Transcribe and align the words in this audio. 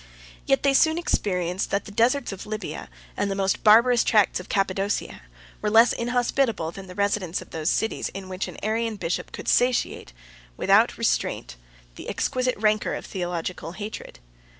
130 0.47 0.51
Yet 0.51 0.63
they 0.63 0.73
soon 0.73 0.97
experienced 0.97 1.69
that 1.69 1.85
the 1.85 1.91
deserts 1.91 2.31
of 2.31 2.47
Libya, 2.47 2.89
and 3.15 3.29
the 3.29 3.35
most 3.35 3.63
barbarous 3.63 4.03
tracts 4.03 4.39
of 4.39 4.49
Cappadocia, 4.49 5.21
were 5.61 5.69
less 5.69 5.93
inhospitable 5.93 6.71
than 6.71 6.87
the 6.87 6.95
residence 6.95 7.39
of 7.39 7.51
those 7.51 7.69
cities 7.69 8.09
in 8.09 8.27
which 8.27 8.47
an 8.47 8.57
Arian 8.63 8.95
bishop 8.95 9.31
could 9.31 9.47
satiate, 9.47 10.11
without 10.57 10.97
restraint, 10.97 11.55
the 11.97 12.09
exquisite 12.09 12.57
rancor 12.57 12.95
of 12.95 13.05
theological 13.05 13.73
hatred. 13.73 14.17